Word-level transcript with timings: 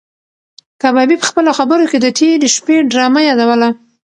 کبابي 0.81 1.15
په 1.19 1.25
خپلو 1.29 1.51
خبرو 1.59 1.85
کې 1.91 1.97
د 2.01 2.07
تېرې 2.17 2.47
شپې 2.55 2.75
ډرامه 2.91 3.21
یادوله. 3.29 3.69